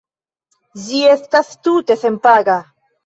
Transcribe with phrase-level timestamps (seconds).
[0.85, 2.57] Ĝi estas tute senpaga.